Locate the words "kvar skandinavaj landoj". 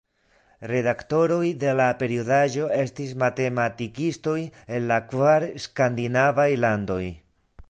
5.13-7.03